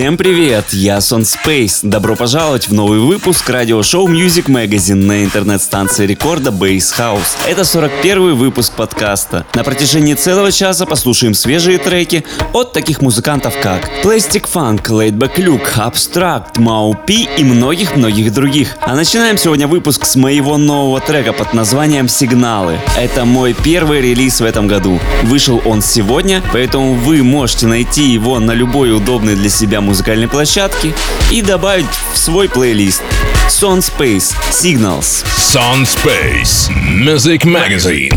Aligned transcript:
Всем 0.00 0.16
привет, 0.16 0.72
я 0.72 0.98
Сон 1.02 1.24
Space. 1.24 1.80
Добро 1.82 2.16
пожаловать 2.16 2.68
в 2.68 2.72
новый 2.72 3.00
выпуск 3.00 3.46
радиошоу 3.50 4.08
Music 4.08 4.46
Magazine 4.46 4.94
на 4.94 5.22
интернет-станции 5.22 6.06
рекорда 6.06 6.48
Base 6.48 6.98
House. 6.98 7.36
Это 7.46 7.64
41 7.64 8.34
выпуск 8.34 8.72
подкаста. 8.72 9.44
На 9.52 9.62
протяжении 9.62 10.14
целого 10.14 10.52
часа 10.52 10.86
послушаем 10.86 11.34
свежие 11.34 11.76
треки 11.76 12.24
от 12.54 12.72
таких 12.72 13.02
музыкантов 13.02 13.52
как 13.62 13.90
Plastic 14.02 14.46
Funk, 14.50 14.84
Laidback 14.84 15.34
Luke, 15.36 15.68
Abstract, 15.76 16.54
Mau 16.54 16.96
P 17.06 17.28
и 17.36 17.44
многих-многих 17.44 18.32
других. 18.32 18.78
А 18.80 18.94
начинаем 18.96 19.36
сегодня 19.36 19.68
выпуск 19.68 20.06
с 20.06 20.16
моего 20.16 20.56
нового 20.56 21.00
трека 21.00 21.34
под 21.34 21.52
названием 21.52 22.08
«Сигналы». 22.08 22.78
Это 22.96 23.26
мой 23.26 23.52
первый 23.52 24.00
релиз 24.00 24.40
в 24.40 24.44
этом 24.44 24.66
году. 24.66 24.98
Вышел 25.24 25.60
он 25.66 25.82
сегодня, 25.82 26.42
поэтому 26.54 26.94
вы 26.94 27.22
можете 27.22 27.66
найти 27.66 28.04
его 28.04 28.40
на 28.40 28.52
любой 28.52 28.96
удобный 28.96 29.36
для 29.36 29.50
себя 29.50 29.82
музыкальной 29.90 30.28
площадки 30.28 30.94
и 31.32 31.42
добавить 31.42 31.86
в 32.12 32.16
свой 32.16 32.48
плейлист. 32.48 33.02
Sound 33.48 33.80
Space 33.80 34.36
Signals. 34.50 35.24
Sound 35.36 35.86
Space 35.86 36.70
Music 36.70 37.44
Magazine. 37.44 38.16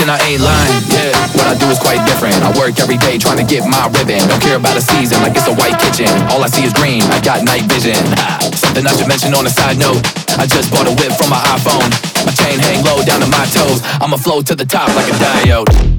and 0.00 0.10
I 0.10 0.18
ain't 0.26 0.42
lying. 0.42 0.82
Yeah, 0.90 1.14
what 1.34 1.46
I 1.46 1.54
do 1.58 1.66
is 1.70 1.78
quite 1.78 2.02
different. 2.06 2.38
I 2.42 2.50
work 2.58 2.78
every 2.78 2.98
day 2.98 3.18
trying 3.18 3.38
to 3.38 3.46
get 3.46 3.66
my 3.66 3.86
ribbon. 3.94 4.22
Don't 4.28 4.42
care 4.42 4.56
about 4.56 4.76
a 4.76 4.82
season 4.82 5.22
like 5.22 5.34
it's 5.34 5.48
a 5.48 5.54
white 5.54 5.78
kitchen. 5.78 6.10
All 6.30 6.42
I 6.42 6.48
see 6.48 6.64
is 6.64 6.72
green. 6.72 7.02
I 7.10 7.20
got 7.20 7.44
night 7.44 7.66
vision. 7.70 7.98
Something 8.62 8.86
I 8.86 8.92
should 8.94 9.08
mention 9.08 9.34
on 9.34 9.46
a 9.46 9.50
side 9.50 9.78
note. 9.78 10.00
I 10.38 10.46
just 10.46 10.70
bought 10.70 10.86
a 10.86 10.94
whip 10.94 11.12
from 11.18 11.30
my 11.30 11.42
iPhone. 11.54 11.90
My 12.26 12.32
chain 12.32 12.58
hang 12.58 12.84
low 12.84 13.02
down 13.02 13.20
to 13.20 13.28
my 13.28 13.46
toes. 13.50 13.82
I'ma 14.00 14.16
float 14.16 14.46
to 14.46 14.54
the 14.54 14.66
top 14.66 14.88
like 14.94 15.08
a 15.08 15.16
diode. 15.18 15.97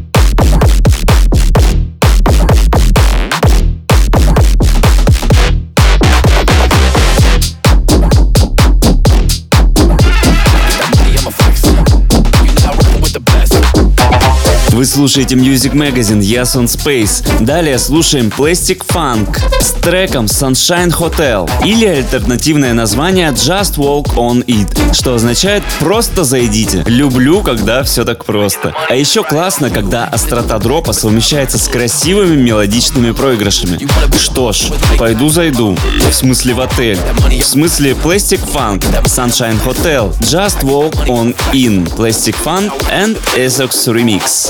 Вы 14.80 14.86
слушаете 14.86 15.36
Music 15.36 15.74
Magazine 15.74 16.22
Yes 16.22 16.56
on 16.56 16.64
Space. 16.64 17.44
Далее 17.44 17.78
слушаем 17.78 18.30
Plastic 18.30 18.82
Funk 18.88 19.38
с 19.60 19.72
треком 19.72 20.28
Sunshine 20.28 20.98
Hotel 20.98 21.52
или 21.66 21.86
альтернативное 21.86 22.74
название 22.74 23.28
Just 23.32 23.76
Walk 23.76 24.16
on 24.16 24.46
It, 24.46 24.94
что 24.94 25.16
означает 25.16 25.64
«просто 25.82 26.24
зайдите». 26.24 26.86
Люблю, 26.86 27.42
когда 27.42 27.84
все 27.84 28.06
так 28.06 28.24
просто. 28.24 28.74
А 28.88 28.96
еще 28.96 29.22
классно, 29.22 29.70
когда 29.70 30.06
острота 30.06 30.58
дропа 30.60 30.94
совмещается 30.94 31.58
с 31.58 31.68
красивыми 31.68 32.42
мелодичными 32.42 33.12
проигрышами. 33.12 33.86
Что 34.18 34.54
ж, 34.54 34.70
пойду 34.98 35.28
зайду. 35.28 35.78
В 36.10 36.14
смысле 36.14 36.54
в 36.54 36.62
отель. 36.62 37.00
В 37.28 37.44
смысле 37.44 37.98
Plastic 38.02 38.40
Funk, 38.54 38.86
Sunshine 39.04 39.60
Hotel, 39.66 40.18
Just 40.22 40.64
Walk 40.64 41.06
on 41.08 41.36
In, 41.52 41.86
Plastic 41.98 42.38
Funk 42.42 42.72
and 42.90 43.20
Essex 43.36 43.90
Remix. 43.90 44.50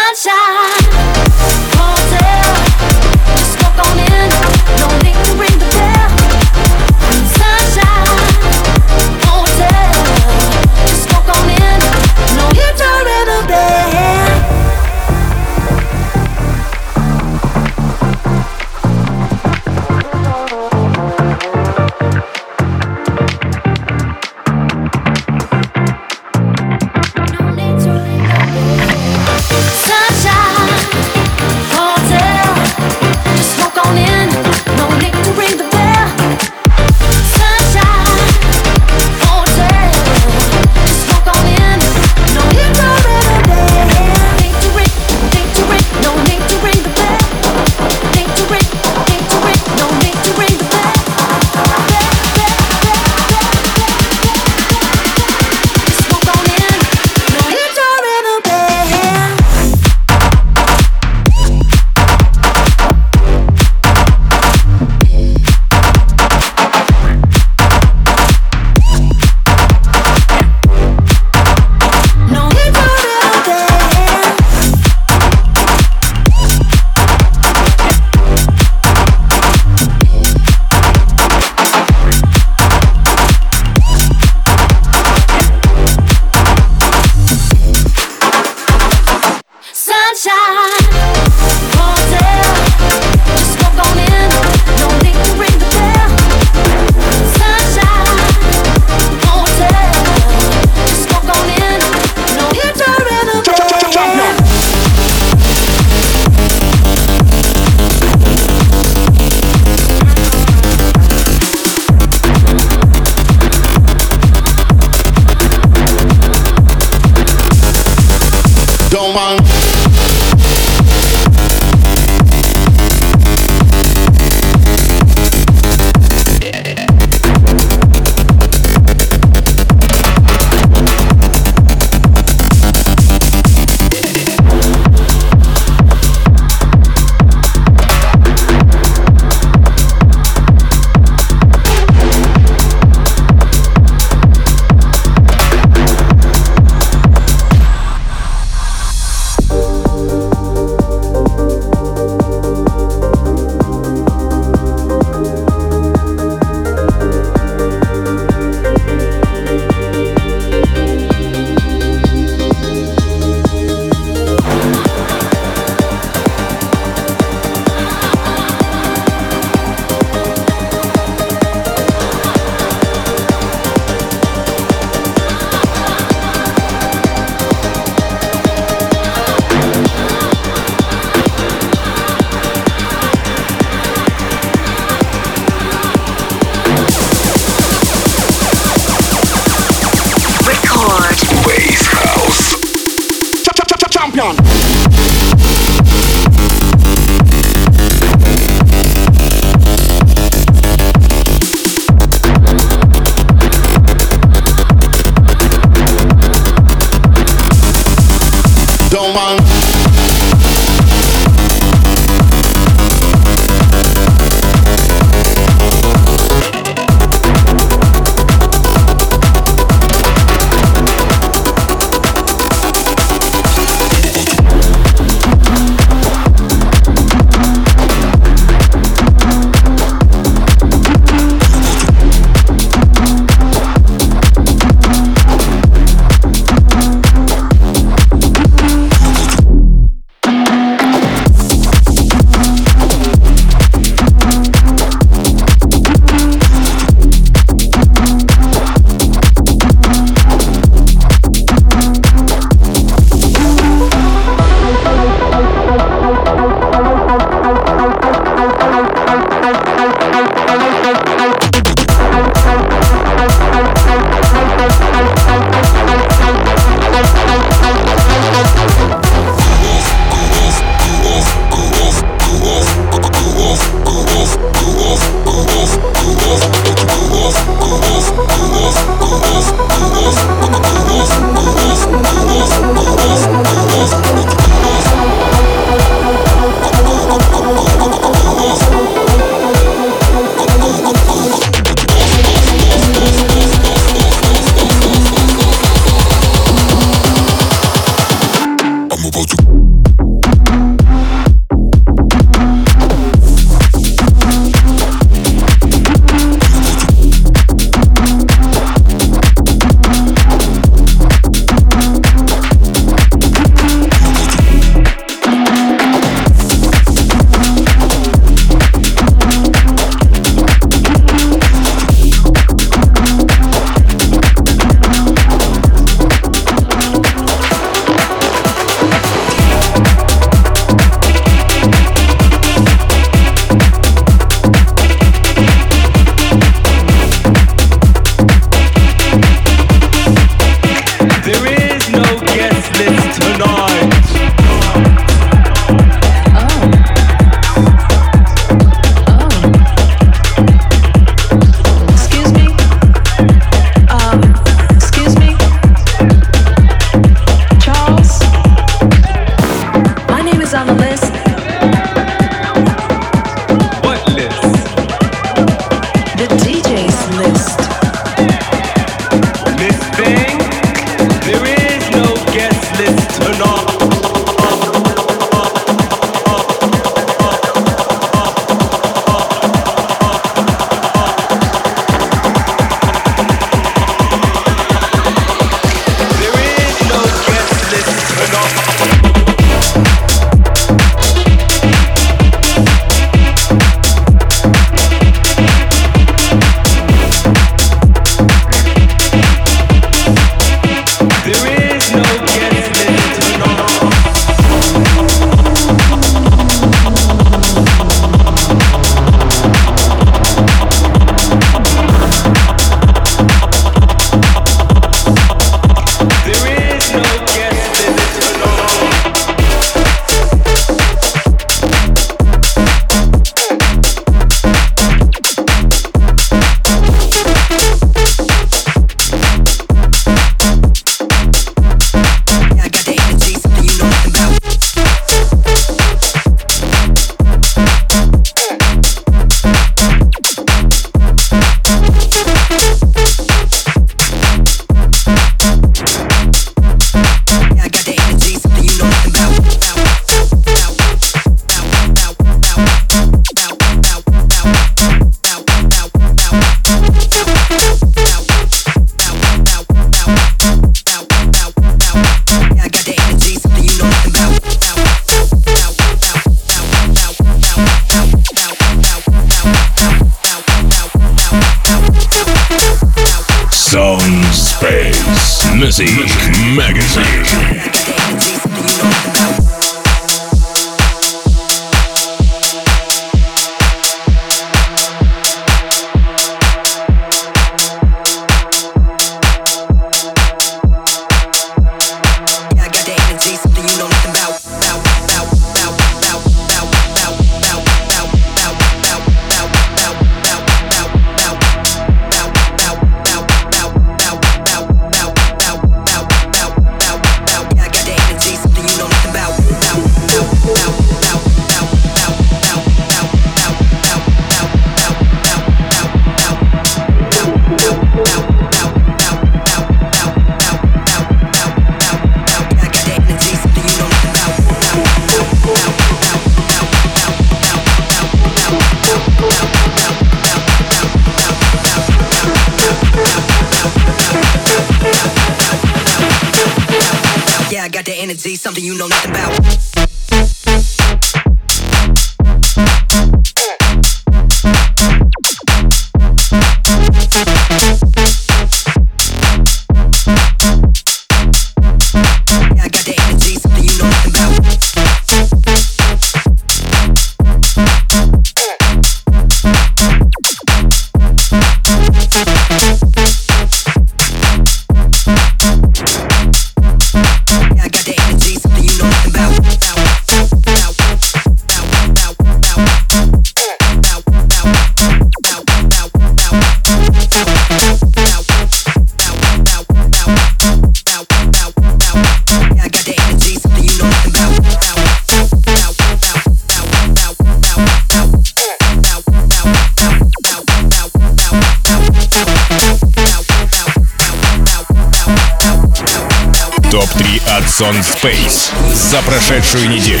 Топ-3 597.60 597.70
от 597.70 597.74
Zone 597.74 597.80
Space 597.80 598.50
за 598.74 599.02
прошедшую 599.02 599.68
неделю. 599.68 600.00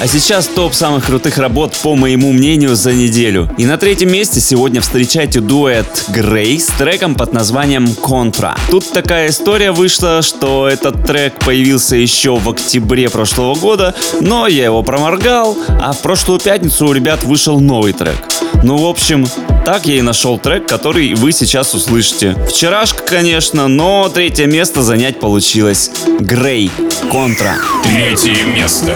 А 0.00 0.06
сейчас 0.08 0.48
топ 0.48 0.74
самых 0.74 1.06
крутых 1.06 1.38
работ, 1.38 1.76
по 1.82 1.94
моему 1.94 2.32
мнению, 2.32 2.74
за 2.74 2.92
неделю. 2.92 3.48
И 3.58 3.66
на 3.66 3.76
третьем 3.76 4.10
месте 4.10 4.40
сегодня 4.40 4.80
встречайте 4.80 5.40
дуэт 5.40 6.06
Грей 6.08 6.58
с 6.58 6.66
треком 6.66 7.14
под 7.14 7.32
названием 7.32 7.94
«Контра». 7.94 8.56
Тут 8.70 8.90
такая 8.92 9.28
история 9.28 9.72
вышла, 9.72 10.22
что 10.22 10.68
этот 10.68 11.06
трек 11.06 11.34
появился 11.38 11.96
еще 11.96 12.36
в 12.36 12.48
октябре 12.48 13.08
прошлого 13.08 13.54
года, 13.54 13.94
но 14.20 14.46
я 14.46 14.64
его 14.64 14.82
проморгал, 14.82 15.56
а 15.68 15.92
в 15.92 16.00
прошлую 16.00 16.40
пятницу 16.40 16.86
у 16.86 16.92
ребят 16.92 17.22
вышел 17.22 17.60
новый 17.60 17.92
трек. 17.92 18.16
Ну, 18.62 18.76
в 18.76 18.86
общем, 18.86 19.26
так 19.64 19.86
я 19.86 19.96
и 19.96 20.02
нашел 20.02 20.38
трек, 20.38 20.68
который 20.68 21.14
вы 21.14 21.32
сейчас 21.32 21.74
услышите. 21.74 22.36
Вчерашка, 22.48 23.02
конечно, 23.02 23.68
но 23.68 24.08
третье 24.08 24.46
место 24.46 24.82
занять 24.82 25.18
получилось. 25.18 25.90
Грей, 26.20 26.70
Контра. 27.10 27.54
Третье 27.82 28.44
место. 28.44 28.94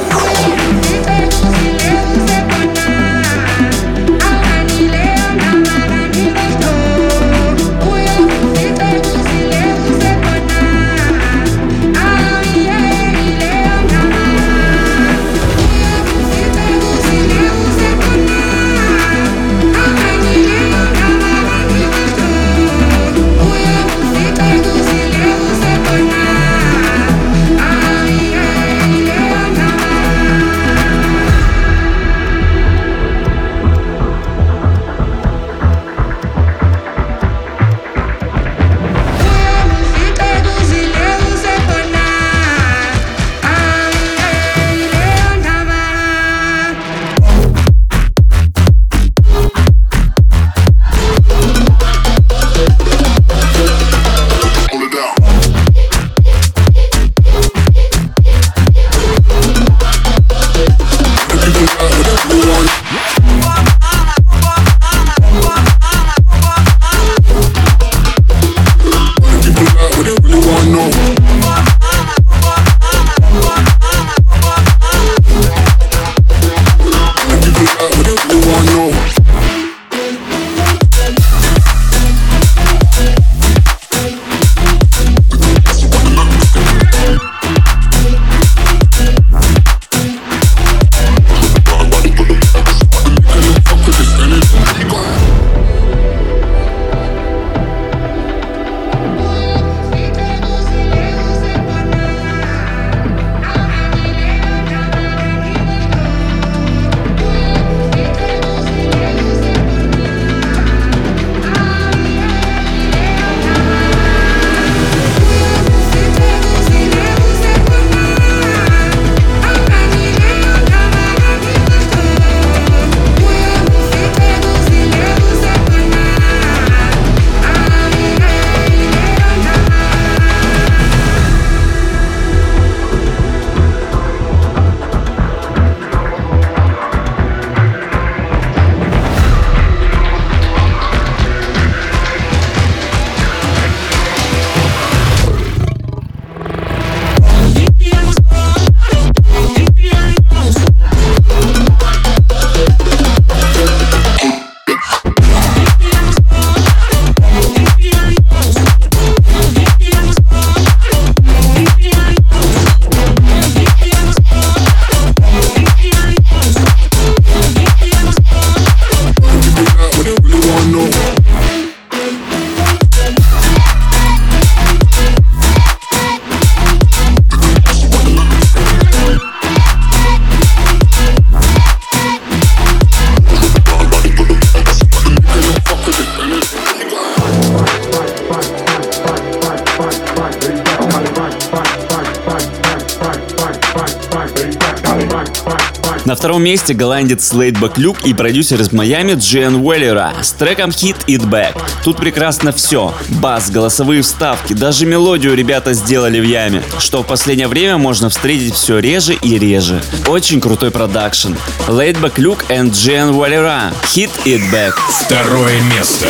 Втором 196.25 196.43
месте 196.43 196.73
голландец 196.73 197.29
Слейд 197.29 197.61
Баклюк 197.61 198.07
и 198.07 198.15
продюсер 198.15 198.59
из 198.59 198.73
Майами 198.73 199.13
Джен 199.13 199.57
Уэллера 199.57 200.15
с 200.23 200.33
треком 200.33 200.71
Hit 200.71 200.97
It 201.07 201.29
Back. 201.29 201.55
Тут 201.85 201.99
прекрасно 201.99 202.51
все. 202.51 202.95
Бас, 203.21 203.51
голосовые 203.51 204.01
вставки, 204.01 204.55
даже 204.55 204.87
мелодию 204.87 205.35
ребята 205.35 205.75
сделали 205.75 206.19
в 206.19 206.25
яме, 206.25 206.63
что 206.79 207.03
в 207.03 207.07
последнее 207.07 207.47
время 207.47 207.77
можно 207.77 208.09
встретить 208.09 208.55
все 208.55 208.79
реже 208.79 209.13
и 209.13 209.39
реже. 209.39 209.83
Очень 210.07 210.41
крутой 210.41 210.71
продакшн. 210.71 211.35
Лейд 211.69 212.01
Баклюк 212.01 212.47
and 212.49 212.71
Джен 212.71 213.11
Уэллера. 213.11 213.75
Hit 213.95 214.11
It 214.25 214.41
Back. 214.51 214.77
Второе 215.05 215.61
место. 215.77 216.07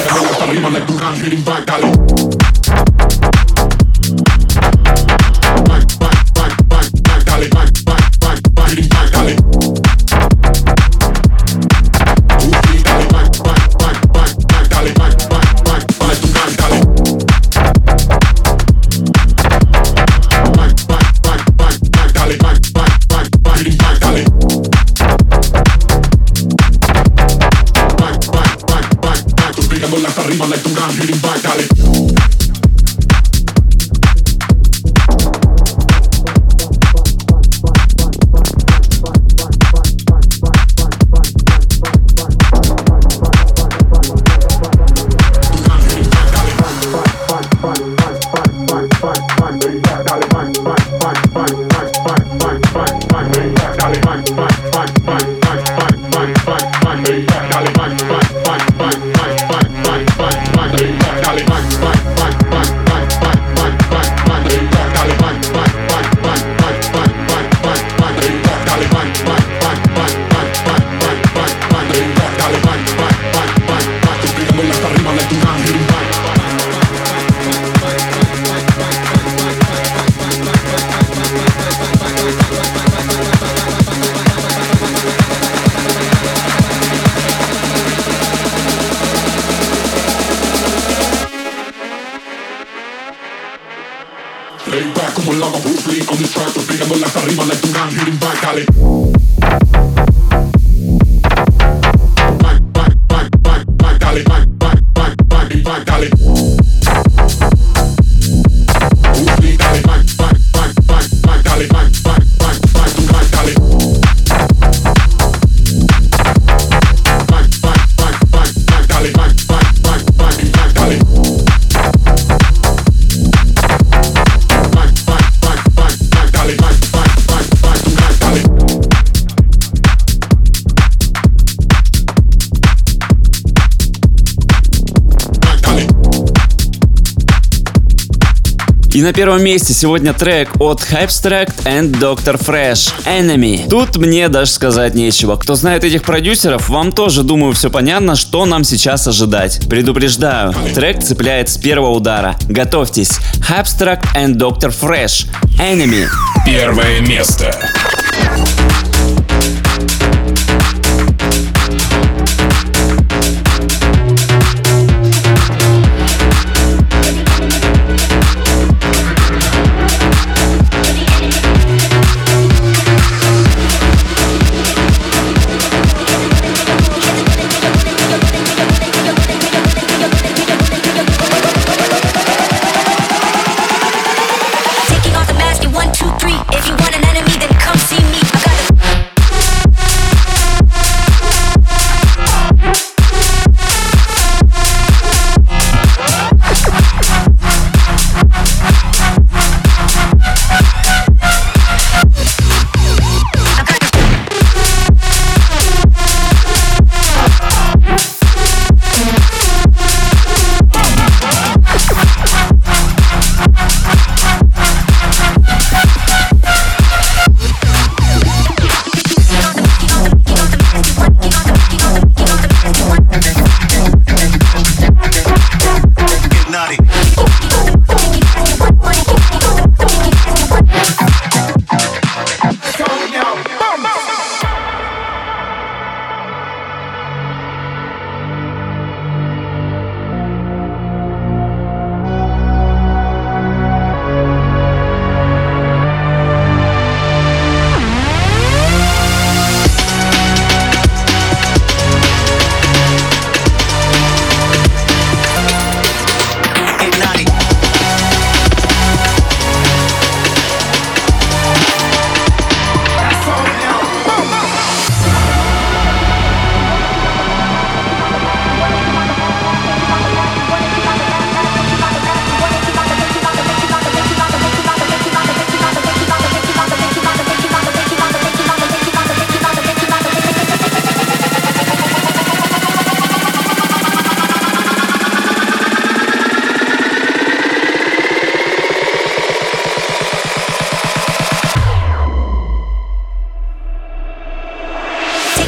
На 139.04 139.12
первом 139.12 139.44
месте 139.44 139.74
сегодня 139.74 140.14
трек 140.14 140.58
от 140.60 140.80
Hypstract 140.80 141.64
and 141.66 141.90
Dr. 142.00 142.40
Fresh 142.40 142.90
Enemy. 143.04 143.68
Тут 143.68 143.98
мне 143.98 144.28
даже 144.28 144.50
сказать 144.50 144.94
нечего. 144.94 145.36
Кто 145.36 145.56
знает 145.56 145.84
этих 145.84 146.02
продюсеров, 146.04 146.70
вам 146.70 146.90
тоже, 146.90 147.22
думаю, 147.22 147.52
все 147.52 147.68
понятно, 147.68 148.16
что 148.16 148.46
нам 148.46 148.64
сейчас 148.64 149.06
ожидать. 149.06 149.60
Предупреждаю, 149.68 150.54
трек 150.74 151.02
цепляет 151.02 151.50
с 151.50 151.58
первого 151.58 151.90
удара. 151.90 152.36
Готовьтесь. 152.48 153.18
Hypstract 153.46 154.06
and 154.16 154.36
Dr. 154.36 154.74
Fresh 154.74 155.28
Enemy. 155.58 156.08
Первое 156.46 157.00
место. 157.00 157.54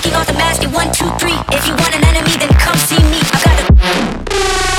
taking 0.07 0.20
off 0.20 0.26
the 0.26 0.34
mask 0.34 0.62
at 0.62 0.72
one, 0.72 0.92
two, 0.92 1.11
three. 1.18 1.36
If 1.57 1.66
you 1.66 1.74
want 1.74 1.94
an 1.96 2.04
enemy, 2.04 2.36
then 2.38 2.48
come 2.61 2.76
see 2.76 2.98
me. 3.11 3.20
I 3.32 3.42
got 3.42 4.72
a. 4.72 4.76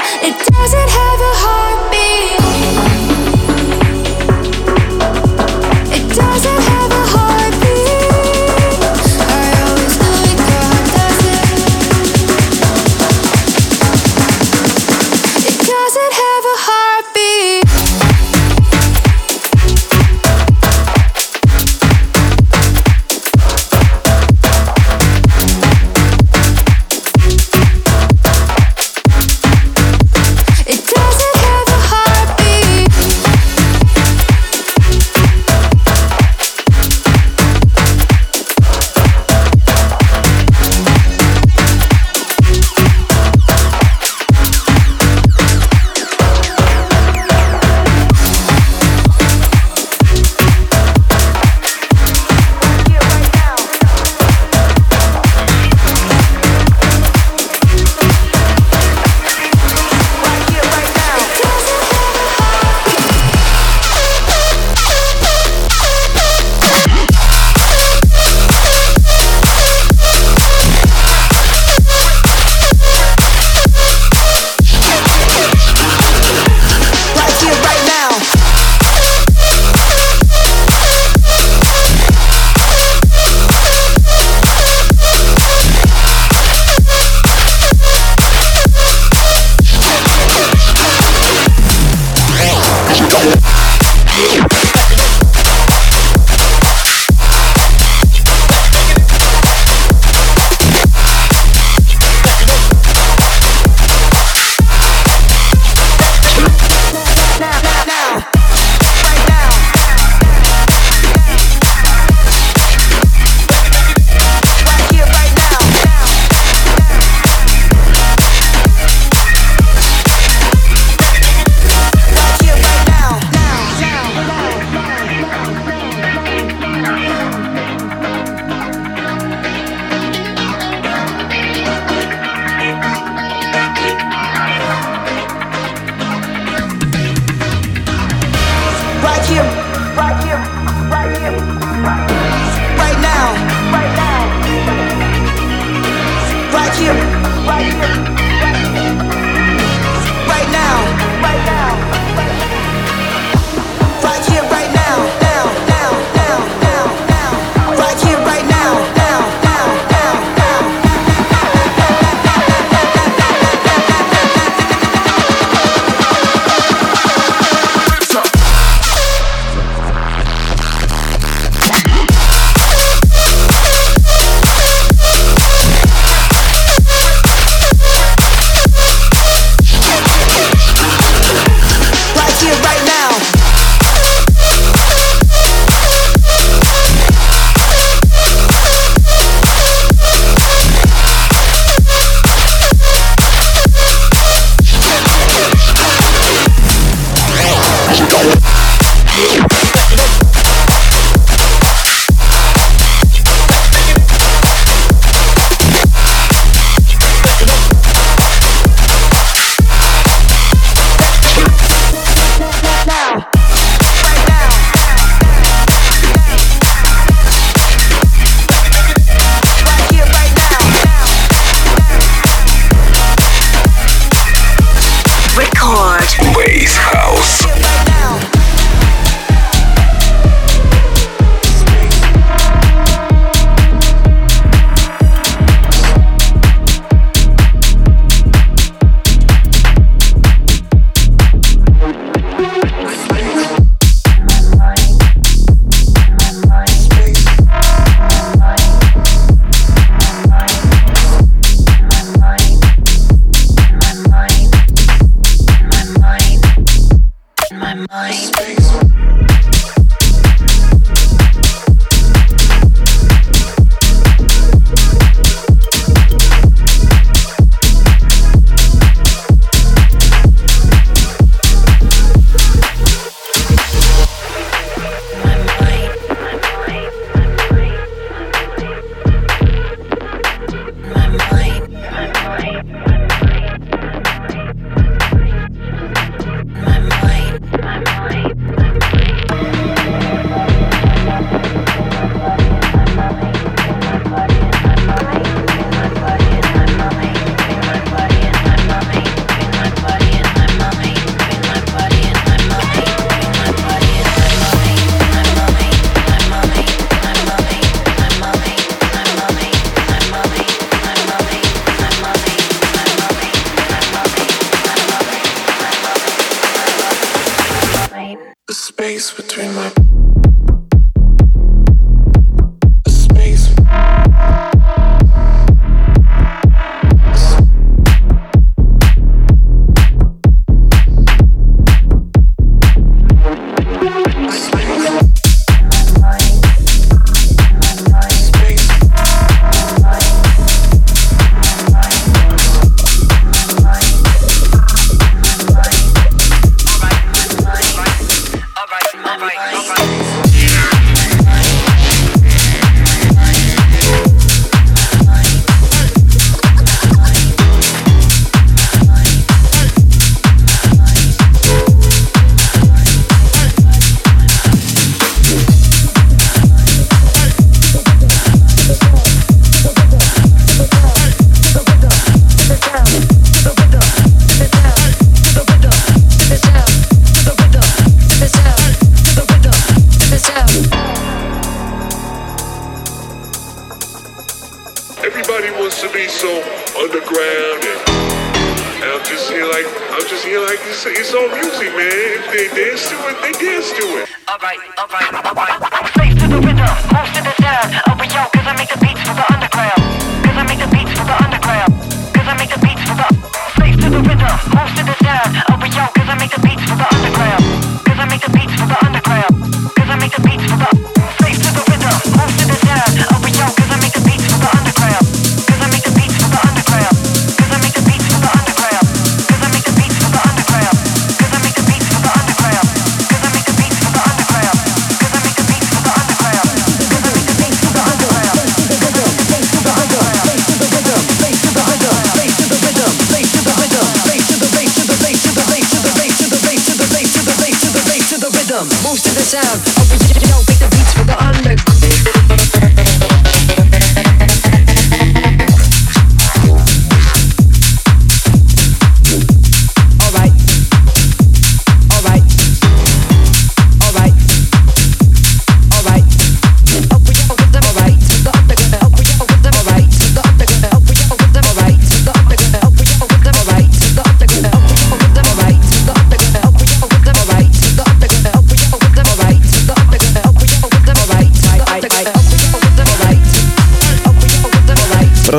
It 0.00 0.36
doesn't 0.52 0.90
have 0.90 1.07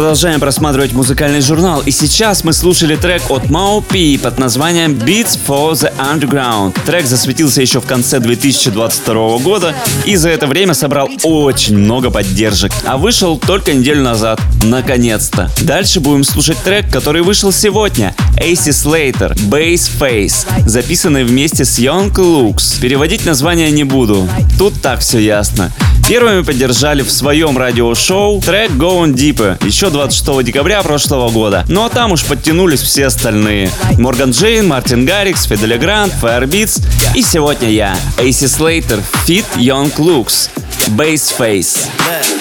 продолжаем 0.09 0.39
просматривать 0.39 0.91
музыкальный 0.93 1.39
журнал, 1.39 1.83
и 1.85 1.91
сейчас 1.91 2.43
мы 2.43 2.51
слушали 2.51 2.95
трек 2.95 3.29
от 3.29 3.51
Мау 3.51 3.79
Пи 3.83 4.17
под 4.17 4.39
названием 4.39 4.93
Beats 4.93 5.37
for 5.47 5.73
the 5.73 5.93
Underground. 5.99 6.75
Трек 6.83 7.05
засветился 7.05 7.61
еще 7.61 7.79
в 7.79 7.85
конце 7.85 8.19
2022 8.19 9.37
года 9.37 9.75
и 10.05 10.15
за 10.15 10.29
это 10.29 10.47
время 10.47 10.73
собрал 10.73 11.11
очень 11.21 11.77
много 11.77 12.09
поддержек, 12.09 12.71
а 12.85 12.97
вышел 12.97 13.37
только 13.37 13.71
неделю 13.71 14.01
назад. 14.01 14.41
Наконец-то. 14.63 15.51
Дальше 15.61 15.99
будем 15.99 16.23
слушать 16.23 16.57
трек, 16.63 16.91
который 16.91 17.21
вышел 17.21 17.51
сегодня. 17.51 18.15
AC 18.37 18.69
Slater, 18.69 19.35
Bass 19.47 19.91
Face, 19.99 20.47
записанный 20.67 21.23
вместе 21.23 21.65
с 21.65 21.77
Young 21.77 22.11
Lux. 22.15 22.81
Переводить 22.81 23.27
название 23.27 23.69
не 23.69 23.83
буду. 23.83 24.27
Тут 24.57 24.81
так 24.81 25.01
все 25.01 25.19
ясно. 25.19 25.71
Первыми 26.09 26.41
поддержали 26.41 27.03
в 27.03 27.11
своем 27.11 27.55
радиошоу 27.55 28.41
трек 28.41 28.71
"Going 28.71 29.13
On 29.13 29.13
Deep 29.13 29.63
еще 29.63 29.91
26 29.91 30.43
декабря 30.43 30.81
прошлого 30.81 31.29
года. 31.29 31.63
Ну 31.69 31.85
а 31.85 31.89
там 31.89 32.11
уж 32.13 32.23
подтянулись 32.23 32.81
все 32.81 33.05
остальные. 33.05 33.69
Морган 33.99 34.31
Джейн, 34.31 34.67
Мартин 34.67 35.05
Гаррикс, 35.05 35.43
Фиделя 35.45 35.77
Грант, 35.77 36.11
Firebeats 36.19 36.81
и 37.15 37.21
сегодня 37.21 37.69
я, 37.69 37.95
Эйси 38.17 38.47
Слейтер, 38.47 39.03
Фит 39.27 39.45
Йонг 39.55 39.99
Лукс, 39.99 40.49
Bassface. 40.87 41.77
Face. 41.99 42.38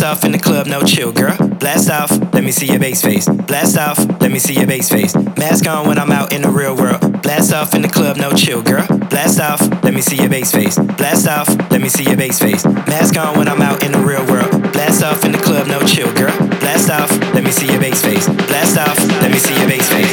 Blast 0.00 0.16
off 0.16 0.24
in 0.24 0.32
the 0.32 0.38
club, 0.38 0.66
no 0.66 0.80
chill, 0.80 1.12
girl. 1.12 1.36
Blast 1.36 1.90
off, 1.90 2.10
let 2.32 2.42
me 2.42 2.52
see 2.52 2.64
your 2.64 2.78
bass 2.78 3.02
face. 3.02 3.28
Blast 3.28 3.76
off, 3.76 3.98
let 4.18 4.32
me 4.32 4.38
see 4.38 4.54
your 4.54 4.66
bass 4.66 4.88
face. 4.88 5.14
Mask 5.36 5.68
on 5.68 5.86
when 5.86 5.98
I'm 5.98 6.10
out 6.10 6.32
in 6.32 6.40
the 6.40 6.48
real 6.48 6.74
world. 6.74 7.20
Blast 7.20 7.52
off 7.52 7.74
in 7.74 7.82
the 7.82 7.88
club, 7.88 8.16
no 8.16 8.32
chill, 8.32 8.62
girl. 8.62 8.86
Blast 9.10 9.38
off, 9.38 9.60
let 9.84 9.92
me 9.92 10.00
see 10.00 10.16
your 10.16 10.30
bass 10.30 10.52
face. 10.52 10.78
Blast 10.96 11.28
off, 11.28 11.50
let 11.70 11.82
me 11.82 11.90
see 11.90 12.04
your 12.04 12.16
bass 12.16 12.38
face. 12.38 12.64
Mask 12.64 13.14
on 13.18 13.36
when 13.36 13.46
I'm 13.46 13.60
out 13.60 13.84
in 13.84 13.92
the 13.92 13.98
real 13.98 14.24
world. 14.24 14.50
Blast 14.72 15.04
off 15.04 15.22
in 15.26 15.32
the 15.32 15.38
club, 15.38 15.66
no 15.66 15.78
chill, 15.84 16.10
girl. 16.14 16.34
Blast 16.60 16.88
off, 16.88 17.10
let 17.34 17.44
me 17.44 17.50
see 17.50 17.66
your 17.66 17.78
bass 17.78 18.00
face. 18.00 18.26
Blast 18.48 18.78
off, 18.78 18.98
let 19.20 19.30
me 19.30 19.36
see 19.36 19.52
your 19.60 19.68
bass 19.68 19.86
face. 19.92 20.08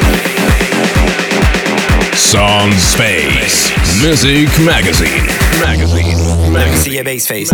Song 2.19 2.73
Space 2.73 3.71
Music 4.03 4.49
Magazine. 4.65 5.25
Magazine. 5.63 6.17
Magazine. 6.17 6.53
Let 6.53 6.71
me 6.71 6.75
see 6.75 6.95
your 6.95 7.05
bass 7.05 7.25
face. 7.25 7.51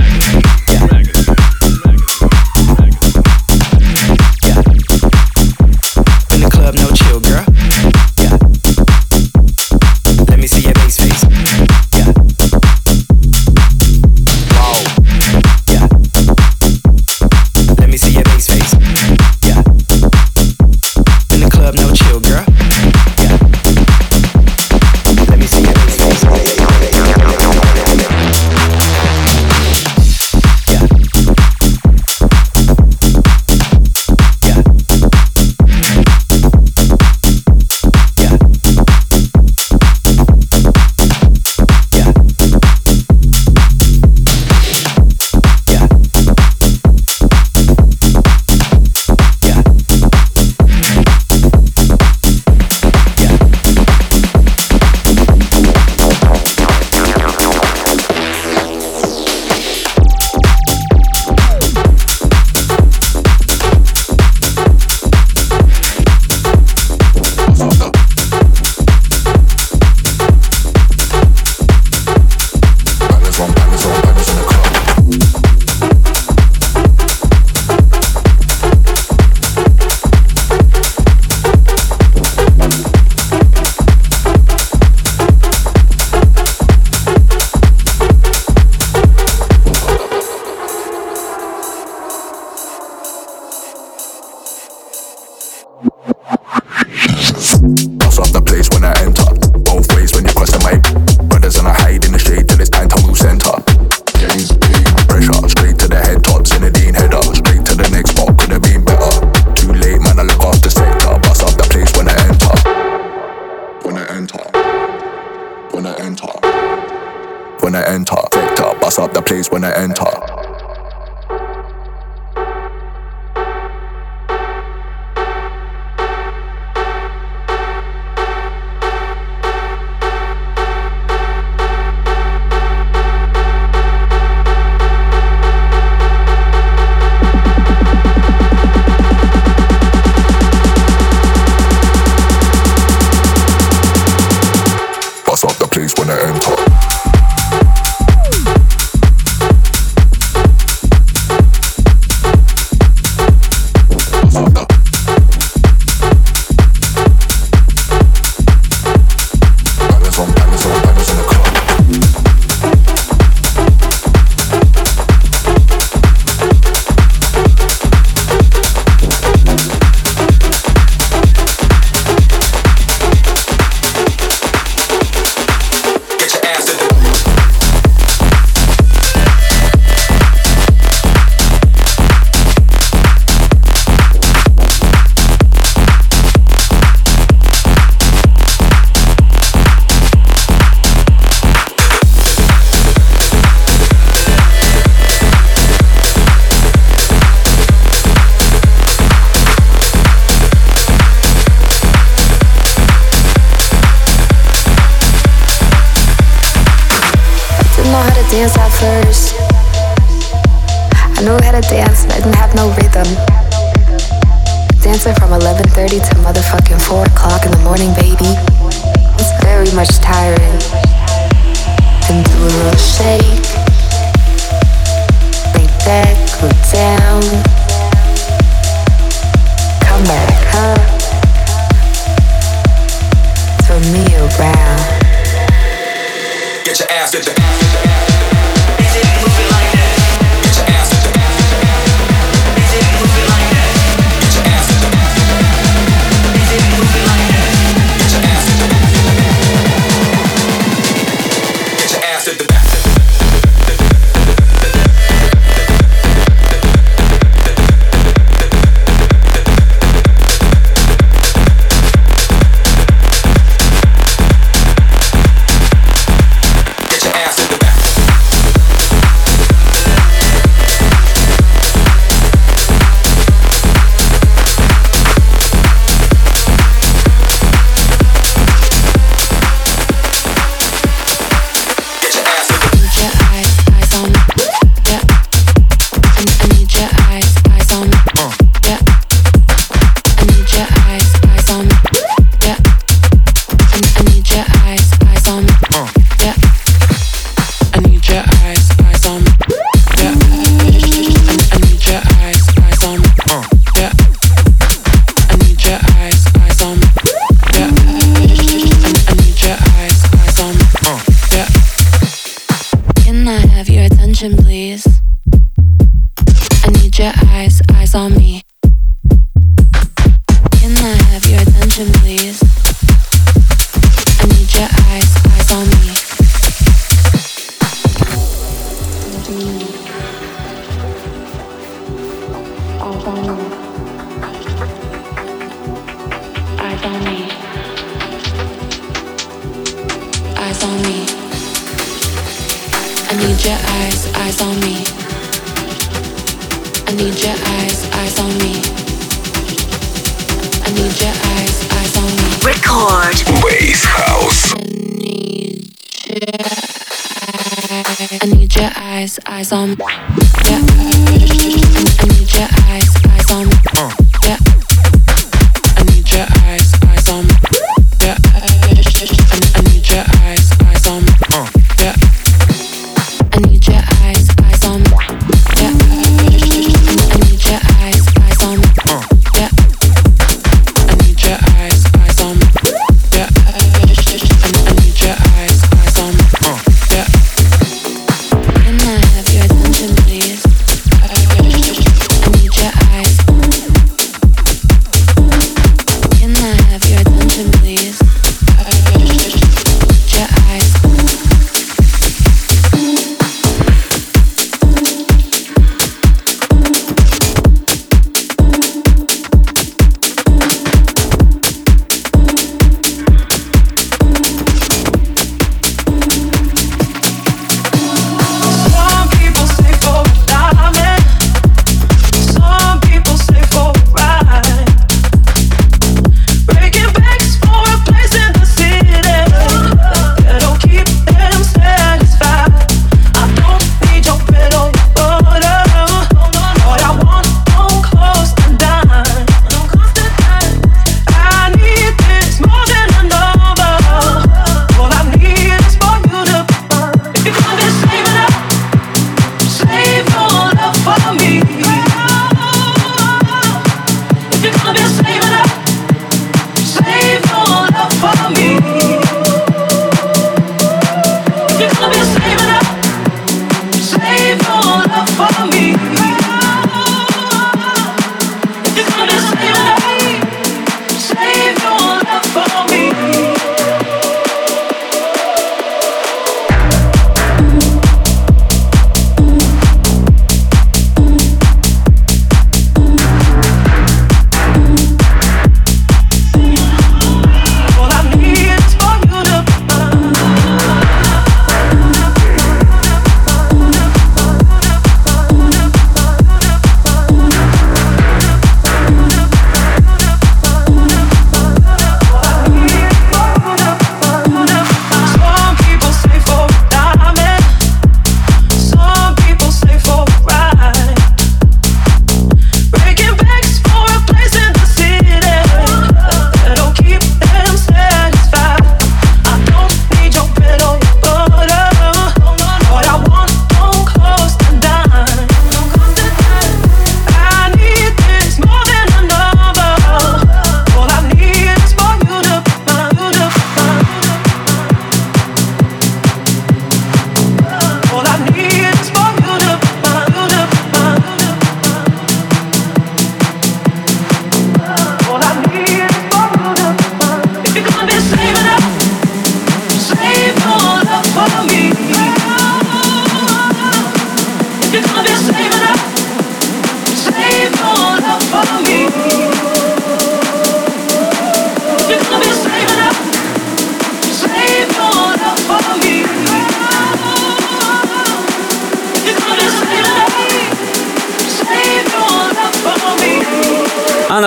gotta 211.54 211.70
dance 211.70 212.12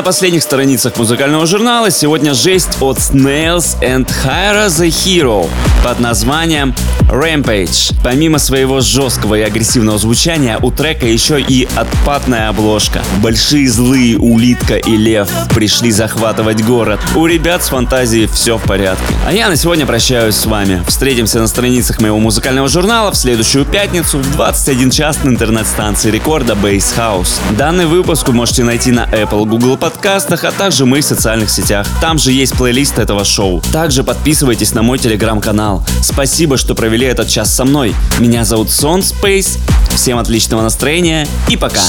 последних 0.07 0.45
страницах 0.45 0.99
музыкального 0.99 1.47
журнала 1.47 1.91
сегодня 1.91 2.33
жесть 2.33 2.81
от 2.81 2.99
Snails 2.99 3.77
and 3.81 4.09
Hyra 4.25 4.69
the 4.69 4.87
Hero 4.87 5.51
под 5.83 5.99
названием 5.99 6.77
Rampage. 7.11 7.93
Помимо 8.05 8.39
своего 8.39 8.81
жесткого 8.81 9.35
и 9.37 9.41
агрессивного 9.43 9.99
звучания, 9.99 10.59
у 10.63 10.71
трека 10.71 11.07
еще 11.07 11.41
и 11.41 11.69
отпадная 11.75 12.49
обложка. 12.49 13.03
Большие 13.21 13.69
злые 13.69 14.17
улитка 14.19 14.77
и 14.77 14.97
лев 14.97 15.29
пришли 15.55 15.91
захватывать 15.91 16.65
город. 16.65 17.01
У 17.17 17.27
ребят 17.27 17.65
с 17.65 17.69
фантазией 17.69 18.27
все 18.27 18.59
в 18.59 18.63
порядке. 18.63 19.15
А 19.27 19.33
я 19.33 19.49
на 19.49 19.57
сегодня 19.57 19.87
прощаюсь 19.87 20.37
с 20.37 20.47
вами. 20.47 20.85
Встретимся 20.87 21.41
на 21.41 21.49
страницах 21.49 22.01
моего 22.01 22.19
музыкального 22.19 22.69
журнала 22.69 23.11
в 23.11 23.17
следующую 23.17 23.65
пятницу 23.65 24.19
в 24.19 24.33
21 24.33 24.91
час 24.91 25.23
на 25.25 25.31
интернет-станции 25.31 26.13
рекорда 26.13 26.55
Base 26.55 26.97
House. 26.97 27.41
Данный 27.57 27.87
выпуск 27.87 28.29
вы 28.29 28.35
можете 28.35 28.63
найти 28.63 28.93
на 28.93 29.05
Apple, 29.07 29.47
Google 29.47 29.77
Podcast, 29.77 29.96
подкастах, 29.97 30.45
а 30.45 30.53
также 30.53 30.85
мы 30.85 31.01
в 31.01 31.05
социальных 31.05 31.49
сетях. 31.49 31.87
Там 32.03 32.19
же 32.19 32.31
есть 32.31 32.55
плейлист 32.55 32.99
этого 32.99 33.25
шоу. 33.25 33.63
Также 33.73 34.05
подписывайтесь 34.05 34.75
на 34.75 34.83
мой 34.83 34.99
телеграм-канал. 34.99 35.83
Спасибо, 36.03 36.59
что 36.59 36.75
провели 36.75 37.07
этот 37.07 37.29
час 37.29 37.55
со 37.55 37.65
мной. 37.65 37.95
Меня 38.19 38.45
зовут 38.45 38.71
Сон 38.71 39.01
Space. 39.01 39.59
Всем 39.95 40.19
отличного 40.19 40.61
настроения 40.61 41.27
и 41.49 41.57
пока. 41.57 41.81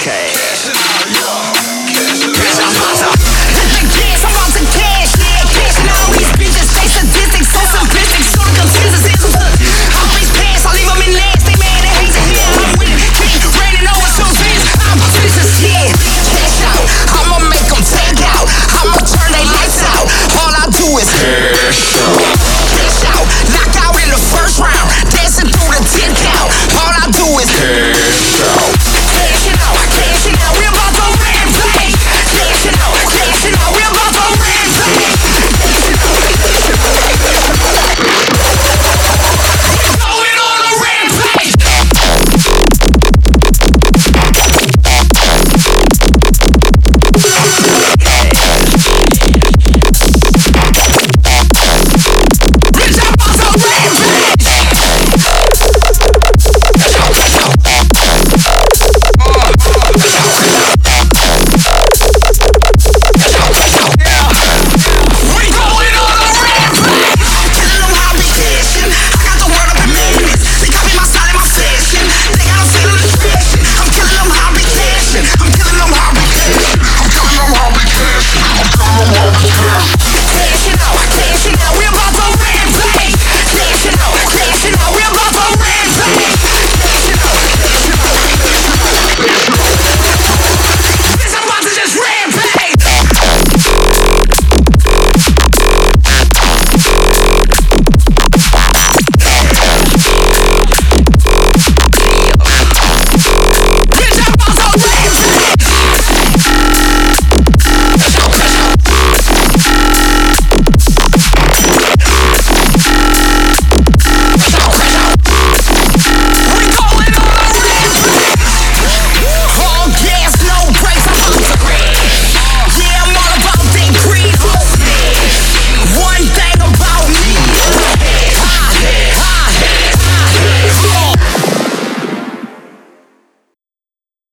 Okay. 0.00 0.29